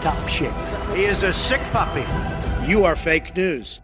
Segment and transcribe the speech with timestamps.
[0.00, 0.52] top shape.
[0.94, 2.04] He is a sick puppy.
[2.66, 3.80] You are fake news.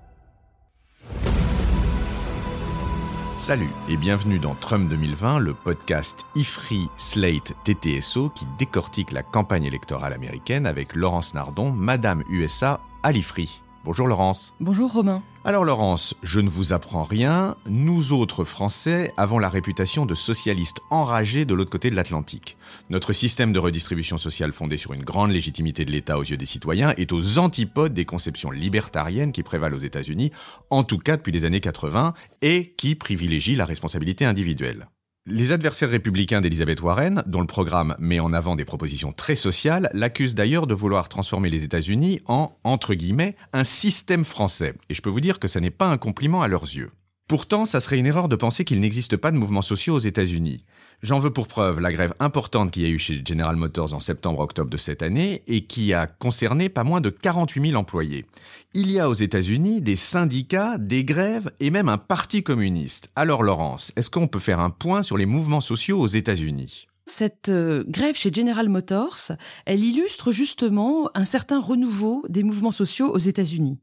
[3.36, 9.64] Salut et bienvenue dans Trump 2020, le podcast IFRI Slate TTSO qui décortique la campagne
[9.64, 13.63] électorale américaine avec Laurence Nardon, Madame USA à l'IFRI.
[13.84, 14.54] Bonjour Laurence.
[14.60, 15.22] Bonjour Romain.
[15.44, 20.80] Alors Laurence, je ne vous apprends rien, nous autres Français avons la réputation de socialistes
[20.88, 22.56] enragés de l'autre côté de l'Atlantique.
[22.88, 26.46] Notre système de redistribution sociale fondé sur une grande légitimité de l'État aux yeux des
[26.46, 30.32] citoyens est aux antipodes des conceptions libertariennes qui prévalent aux États-Unis,
[30.70, 34.88] en tout cas depuis les années 80, et qui privilégient la responsabilité individuelle.
[35.26, 39.88] Les adversaires républicains d'Elizabeth Warren, dont le programme met en avant des propositions très sociales,
[39.94, 44.74] l'accusent d'ailleurs de vouloir transformer les États-Unis en, entre guillemets, un système français.
[44.90, 46.90] Et je peux vous dire que ça n'est pas un compliment à leurs yeux.
[47.26, 50.62] Pourtant, ça serait une erreur de penser qu'il n'existe pas de mouvements sociaux aux États-Unis.
[51.02, 54.00] J'en veux pour preuve la grève importante qu'il y a eu chez General Motors en
[54.00, 58.26] septembre-octobre de cette année et qui a concerné pas moins de 48 000 employés.
[58.72, 63.10] Il y a aux États-Unis des syndicats, des grèves et même un parti communiste.
[63.16, 66.86] Alors Laurence, est-ce qu'on peut faire un point sur les mouvements sociaux aux États-Unis?
[67.06, 69.32] Cette euh, grève chez General Motors,
[69.66, 73.78] elle illustre justement un certain renouveau des mouvements sociaux aux États-Unis.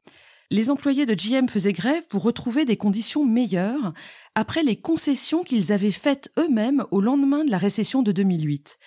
[0.52, 3.94] Les employés de GM faisaient grève pour retrouver des conditions meilleures
[4.34, 8.78] après les concessions qu'ils avaient faites eux-mêmes au lendemain de la récession de 2008.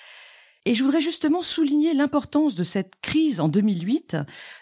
[0.66, 4.16] Et je voudrais justement souligner l'importance de cette crise en 2008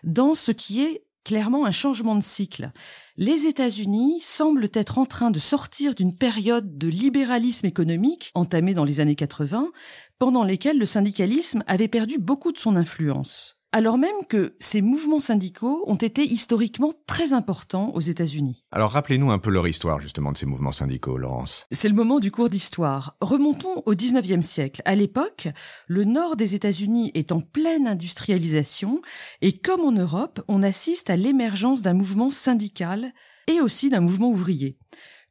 [0.06, 2.72] dans ce qui est clairement un changement de cycle.
[3.18, 8.86] Les États-Unis semblent être en train de sortir d'une période de libéralisme économique entamée dans
[8.86, 9.74] les années 80,
[10.20, 15.20] pendant lesquelles le syndicalisme avait perdu beaucoup de son influence alors même que ces mouvements
[15.20, 18.64] syndicaux ont été historiquement très importants aux États-Unis.
[18.72, 21.66] Alors rappelez-nous un peu leur histoire justement de ces mouvements syndicaux, Laurence.
[21.72, 23.18] C'est le moment du cours d'histoire.
[23.20, 24.84] Remontons au 19e siècle.
[24.86, 25.48] À l'époque,
[25.88, 29.02] le nord des États-Unis est en pleine industrialisation
[29.42, 33.12] et comme en Europe, on assiste à l'émergence d'un mouvement syndical
[33.48, 34.78] et aussi d'un mouvement ouvrier.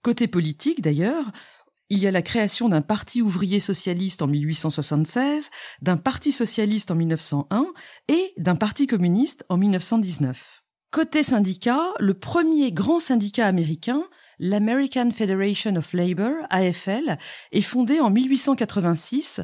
[0.03, 1.31] Côté politique d'ailleurs,
[1.91, 5.51] il y a la création d'un parti ouvrier socialiste en 1876,
[5.83, 7.67] d'un parti socialiste en 1901
[8.09, 10.63] et d'un parti communiste en 1919.
[10.91, 14.05] Côté syndicat, le premier grand syndicat américain,
[14.39, 17.17] l'American Federation of Labor, AFL,
[17.53, 19.41] est fondé en 1886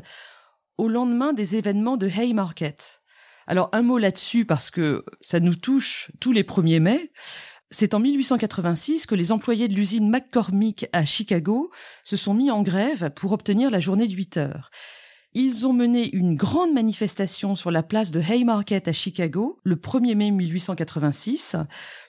[0.76, 3.00] au lendemain des événements de Haymarket.
[3.46, 7.12] Alors un mot là-dessus parce que ça nous touche tous les 1er mai.
[7.70, 11.70] C'est en 1886 que les employés de l'usine McCormick à Chicago
[12.02, 14.70] se sont mis en grève pour obtenir la journée de 8 heures.
[15.34, 20.14] Ils ont mené une grande manifestation sur la place de Haymarket à Chicago le 1er
[20.14, 21.56] mai 1886,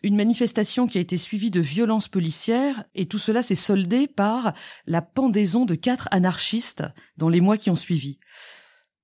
[0.04, 4.54] une manifestation qui a été suivie de violences policières et tout cela s'est soldé par
[4.88, 6.86] la pendaison de quatre anarchistes
[7.18, 8.20] dans les mois qui ont suivi.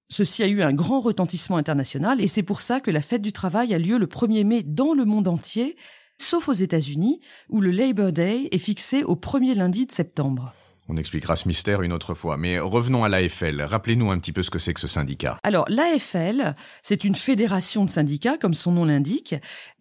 [0.09, 3.33] Ceci a eu un grand retentissement international et c'est pour ça que la fête du
[3.33, 5.75] travail a lieu le 1er mai dans le monde entier,
[6.17, 10.53] sauf aux États-Unis où le Labor Day est fixé au premier lundi de septembre.
[10.87, 13.59] On expliquera ce mystère une autre fois, mais revenons à l'AFL.
[13.61, 15.39] Rappelez-nous un petit peu ce que c'est que ce syndicat.
[15.41, 19.33] Alors, l'AFL, c'est une fédération de syndicats, comme son nom l'indique,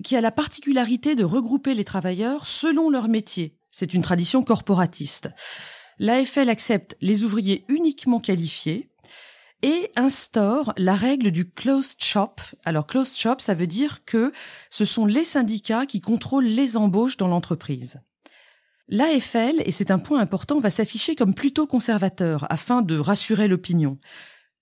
[0.03, 3.59] qui a la particularité de regrouper les travailleurs selon leur métier.
[3.71, 5.29] C'est une tradition corporatiste.
[5.99, 8.89] L'AFL accepte les ouvriers uniquement qualifiés,
[9.65, 12.37] et instaure la règle du closed shop.
[12.67, 14.31] Alors closed shop, ça veut dire que
[14.69, 18.03] ce sont les syndicats qui contrôlent les embauches dans l'entreprise.
[18.89, 23.99] L'AFL, et c'est un point important, va s'afficher comme plutôt conservateur afin de rassurer l'opinion.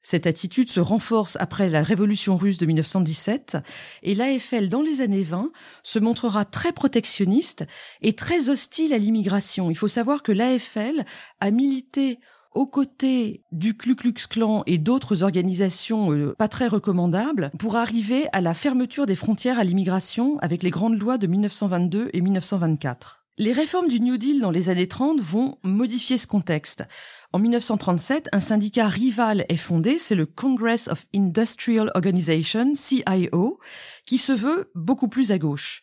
[0.02, 3.56] Cette attitude se renforce après la révolution russe de 1917
[4.04, 5.50] et l'AFL dans les années 20
[5.82, 7.64] se montrera très protectionniste
[8.02, 9.68] et très hostile à l'immigration.
[9.68, 11.04] Il faut savoir que l'AFL
[11.40, 12.20] a milité
[12.54, 18.26] aux côtés du Ku Klux Klan et d'autres organisations euh, pas très recommandables pour arriver
[18.32, 23.22] à la fermeture des frontières à l'immigration avec les grandes lois de 1922 et 1924.
[23.38, 26.84] Les réformes du New Deal dans les années 30 vont modifier ce contexte.
[27.32, 33.58] En 1937, un syndicat rival est fondé, c'est le Congress of Industrial Organization, CIO,
[34.04, 35.82] qui se veut beaucoup plus à gauche.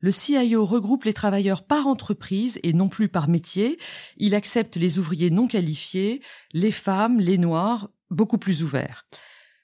[0.00, 3.78] Le CIO regroupe les travailleurs par entreprise et non plus par métier.
[4.16, 6.20] Il accepte les ouvriers non qualifiés,
[6.52, 9.06] les femmes, les noirs, beaucoup plus ouverts.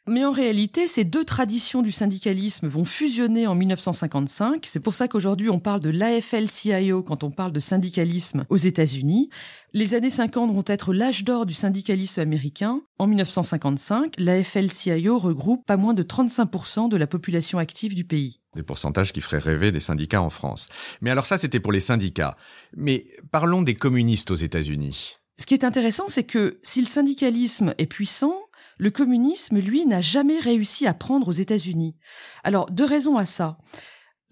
[0.07, 4.65] Mais en réalité, ces deux traditions du syndicalisme vont fusionner en 1955.
[4.67, 9.29] C'est pour ça qu'aujourd'hui on parle de l'AFL-CIO quand on parle de syndicalisme aux États-Unis.
[9.73, 12.81] Les années 50 vont être l'âge d'or du syndicalisme américain.
[12.99, 18.41] En 1955, l'AFL-CIO regroupe pas moins de 35% de la population active du pays.
[18.57, 20.71] Des pourcentages qui feraient rêver des syndicats en France.
[21.03, 22.37] Mais alors ça, c'était pour les syndicats.
[22.75, 25.17] Mais parlons des communistes aux États-Unis.
[25.39, 28.35] Ce qui est intéressant, c'est que si le syndicalisme est puissant,
[28.81, 31.97] le communisme, lui, n'a jamais réussi à prendre aux États-Unis.
[32.43, 33.59] Alors, deux raisons à ça.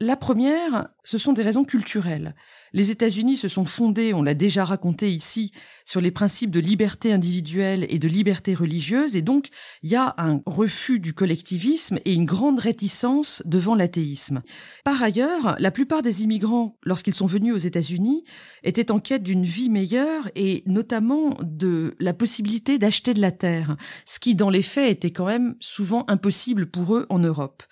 [0.00, 2.36] La première, ce sont des raisons culturelles.
[2.72, 5.50] Les États-Unis se sont fondés, on l'a déjà raconté ici,
[5.84, 9.48] sur les principes de liberté individuelle et de liberté religieuse, et donc
[9.82, 14.42] il y a un refus du collectivisme et une grande réticence devant l'athéisme.
[14.84, 18.22] Par ailleurs, la plupart des immigrants, lorsqu'ils sont venus aux États-Unis,
[18.62, 23.76] étaient en quête d'une vie meilleure et notamment de la possibilité d'acheter de la terre,
[24.04, 27.64] ce qui dans les faits était quand même souvent impossible pour eux en Europe.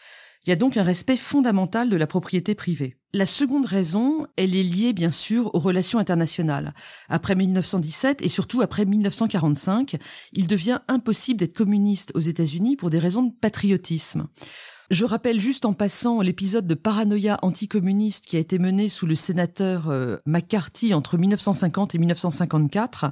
[0.47, 2.97] Il y a donc un respect fondamental de la propriété privée.
[3.13, 6.73] La seconde raison, elle est liée bien sûr aux relations internationales.
[7.09, 9.97] Après 1917 et surtout après 1945,
[10.33, 14.29] il devient impossible d'être communiste aux États-Unis pour des raisons de patriotisme.
[14.89, 19.17] Je rappelle juste en passant l'épisode de paranoïa anticommuniste qui a été mené sous le
[19.17, 23.07] sénateur euh, McCarthy entre 1950 et 1954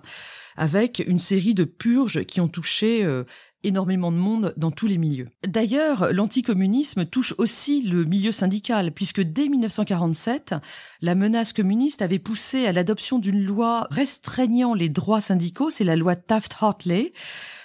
[0.56, 3.24] avec une série de purges qui ont touché euh,
[3.64, 5.28] énormément de monde dans tous les milieux.
[5.46, 10.54] D'ailleurs, l'anticommunisme touche aussi le milieu syndical, puisque dès 1947,
[11.00, 15.96] la menace communiste avait poussé à l'adoption d'une loi restreignant les droits syndicaux, c'est la
[15.96, 17.12] loi Taft-Hartley,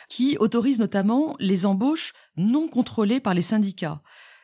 [0.07, 4.01] qui autorise notamment les embauches non contrôlées par les syndicats,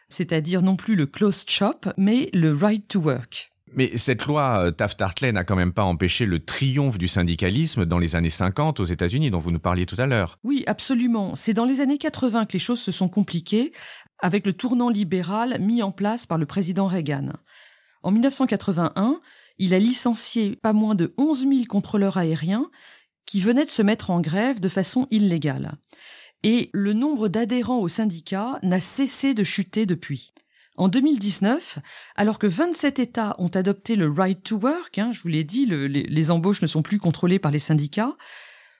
[0.10, 3.55] c'est-à-dire non plus le closed shop, mais le right to work.
[3.76, 8.00] Mais cette loi euh, Taft-Hartley n'a quand même pas empêché le triomphe du syndicalisme dans
[8.00, 10.40] les années 50 aux États-Unis dont vous nous parliez tout à l'heure.
[10.44, 11.36] Oui, absolument.
[11.36, 13.74] C'est dans les années 80 que les choses se sont compliquées
[14.20, 17.34] avec le tournant libéral mis en place par le président Reagan.
[18.02, 19.20] En 1981,
[19.58, 22.70] il a licencié pas moins de 11 000 contrôleurs aériens
[23.26, 25.74] qui venaient de se mettre en grève de façon illégale.
[26.44, 30.34] Et le nombre d'adhérents au syndicat n'a cessé de chuter depuis.
[30.78, 31.80] En 2019,
[32.16, 35.66] alors que 27 États ont adopté le right to work, hein, je vous l'ai dit,
[35.66, 38.18] les, les embauches ne sont plus contrôlées par les syndicats,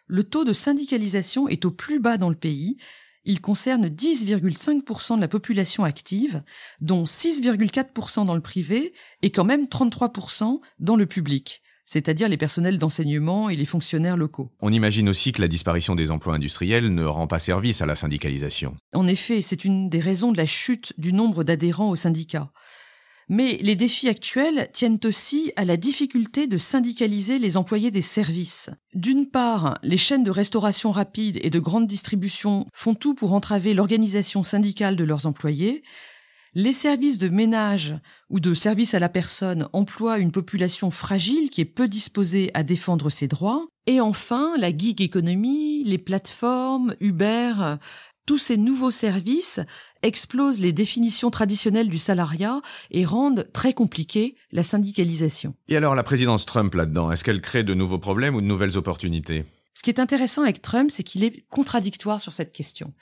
[0.08, 2.78] le taux de syndicalisation est au plus bas dans le pays.
[3.24, 6.44] Il concerne 10,5% de la population active,
[6.80, 8.94] dont 6,4% dans le privé
[9.24, 14.52] et quand même 33% dans le public c'est-à-dire les personnels d'enseignement et les fonctionnaires locaux.
[14.62, 17.96] On imagine aussi que la disparition des emplois industriels ne rend pas service à la
[17.96, 18.76] syndicalisation.
[18.94, 22.52] En effet, c'est une des raisons de la chute du nombre d'adhérents au syndicat.
[23.28, 28.70] Mais les défis actuels tiennent aussi à la difficulté de syndicaliser les employés des services.
[28.94, 33.74] D'une part, les chaînes de restauration rapide et de grande distribution font tout pour entraver
[33.74, 35.82] l'organisation syndicale de leurs employés,
[36.56, 37.96] les services de ménage
[38.30, 42.64] ou de service à la personne emploient une population fragile qui est peu disposée à
[42.64, 43.68] défendre ses droits.
[43.88, 47.76] Et enfin, la gig economy, les plateformes, Uber,
[48.26, 49.60] tous ces nouveaux services
[50.02, 55.56] explosent les définitions traditionnelles du salariat et rendent très compliquée la syndicalisation.
[55.68, 58.78] Et alors la présidence Trump là-dedans, est-ce qu'elle crée de nouveaux problèmes ou de nouvelles
[58.78, 59.44] opportunités?
[59.74, 62.94] Ce qui est intéressant avec Trump, c'est qu'il est contradictoire sur cette question.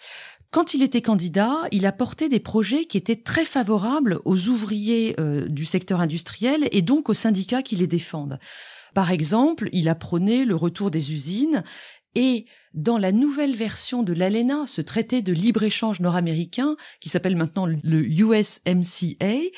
[0.53, 5.15] Quand il était candidat, il a porté des projets qui étaient très favorables aux ouvriers
[5.19, 8.37] euh, du secteur industriel et donc aux syndicats qui les défendent.
[8.93, 11.63] Par exemple, il a prôné le retour des usines
[12.13, 17.65] et dans la nouvelle version de l'ALENA, ce traité de libre-échange nord-américain, qui s'appelle maintenant
[17.65, 19.49] le USMCA,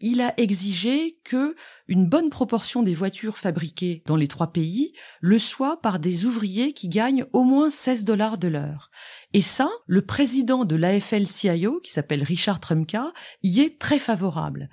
[0.00, 1.54] il a exigé que
[1.88, 6.72] une bonne proportion des voitures fabriquées dans les trois pays le soient par des ouvriers
[6.72, 8.90] qui gagnent au moins 16 dollars de l'heure.
[9.32, 14.70] Et ça, le président de l'AFL-CIO, qui s'appelle Richard Trumka, y est très favorable.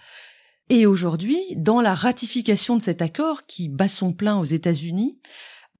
[0.69, 5.17] Et aujourd'hui, dans la ratification de cet accord qui bat son plein aux États-Unis,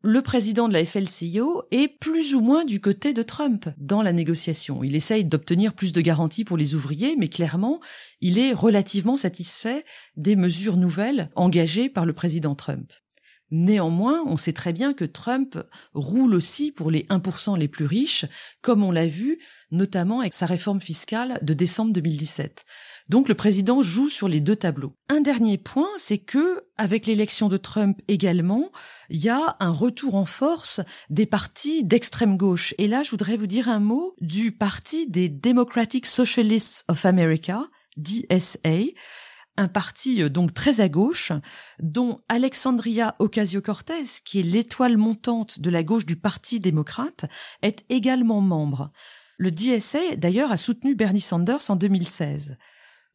[0.04, 4.14] le président de la FLCIO est plus ou moins du côté de Trump dans la
[4.14, 4.84] négociation.
[4.84, 7.80] Il essaye d'obtenir plus de garanties pour les ouvriers, mais clairement,
[8.22, 9.86] il est relativement satisfait
[10.16, 12.92] des mesures nouvelles engagées par le président Trump.
[13.50, 15.58] Néanmoins, on sait très bien que Trump
[15.94, 18.26] roule aussi pour les 1% les plus riches,
[18.62, 19.40] comme on l'a vu
[19.72, 22.66] notamment avec sa réforme fiscale de décembre 2017.
[23.10, 24.94] Donc le président joue sur les deux tableaux.
[25.10, 28.72] Un dernier point, c'est que avec l'élection de Trump également,
[29.10, 32.74] il y a un retour en force des partis d'extrême gauche.
[32.78, 37.68] Et là, je voudrais vous dire un mot du parti des Democratic Socialists of America,
[37.96, 38.92] DSA,
[39.58, 41.32] un parti euh, donc très à gauche,
[41.80, 47.26] dont Alexandria Ocasio-Cortez, qui est l'étoile montante de la gauche du Parti démocrate,
[47.62, 48.92] est également membre.
[49.38, 52.58] Le DSA, d'ailleurs, a soutenu Bernie Sanders en 2016.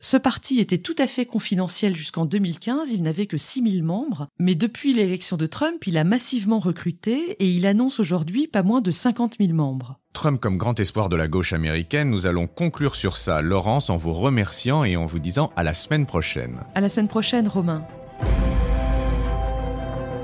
[0.04, 4.56] Ce parti était tout à fait confidentiel jusqu'en 2015, il n'avait que 6000 membres, mais
[4.56, 8.90] depuis l'élection de Trump, il a massivement recruté et il annonce aujourd'hui pas moins de
[8.90, 10.00] 50 000 membres.
[10.12, 13.96] Trump comme grand espoir de la gauche américaine, nous allons conclure sur ça, Laurence, en
[13.96, 16.58] vous remerciant et en vous disant à la semaine prochaine.
[16.74, 17.86] À la semaine prochaine, Romain.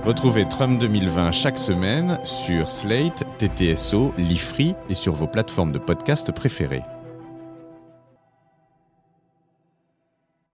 [0.04, 6.32] Retrouvez Trump 2020 chaque semaine sur Slate, TTSO, Lifree et sur vos plateformes de podcast
[6.32, 6.82] préférées.